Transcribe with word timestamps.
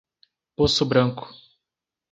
Poço 0.55 0.83
Branco 0.83 1.31